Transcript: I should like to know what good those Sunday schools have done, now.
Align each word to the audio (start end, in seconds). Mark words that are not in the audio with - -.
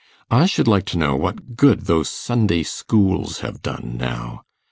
I 0.31 0.47
should 0.47 0.67
like 0.67 0.85
to 0.85 0.97
know 0.97 1.15
what 1.15 1.55
good 1.55 1.81
those 1.81 2.09
Sunday 2.09 2.63
schools 2.63 3.41
have 3.41 3.61
done, 3.61 3.97
now. 3.97 4.41